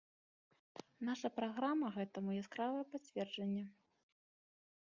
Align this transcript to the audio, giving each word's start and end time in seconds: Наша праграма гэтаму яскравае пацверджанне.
Наша 1.09 1.27
праграма 1.39 1.87
гэтаму 1.97 2.29
яскравае 2.43 2.83
пацверджанне. 2.95 3.63